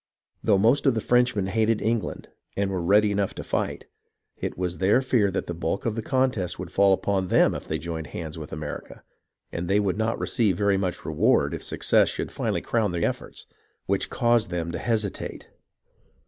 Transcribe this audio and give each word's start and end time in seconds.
Though 0.43 0.57
most 0.57 0.87
of 0.87 0.95
the 0.95 0.99
Frenchmen 0.99 1.45
hated 1.45 1.79
England 1.79 2.27
and 2.57 2.71
were 2.71 2.81
ready 2.81 3.11
enough 3.11 3.35
to 3.35 3.43
fight, 3.43 3.85
it 4.35 4.57
was 4.57 4.79
their 4.79 4.99
fear 4.99 5.29
that 5.29 5.45
the 5.45 5.53
bulk 5.53 5.85
of 5.85 5.93
the 5.93 6.01
contest 6.01 6.57
would 6.57 6.71
fall 6.71 6.91
upon 6.91 7.27
them 7.27 7.53
if 7.53 7.67
they 7.67 7.77
joined 7.77 8.07
hands 8.07 8.35
with 8.35 8.51
America, 8.51 9.03
and 9.51 9.67
that 9.67 9.73
they 9.73 9.79
would 9.79 9.99
not 9.99 10.17
receive 10.17 10.57
very 10.57 10.75
much 10.75 10.97
of 10.97 11.03
the 11.03 11.09
reward 11.09 11.53
if 11.53 11.61
success 11.61 12.09
should 12.09 12.31
finally 12.31 12.61
crown 12.61 12.93
the 12.93 13.05
efforts, 13.05 13.45
which 13.85 14.09
caused 14.09 14.49
them 14.49 14.71
to 14.71 14.79
hesitate. 14.79 15.49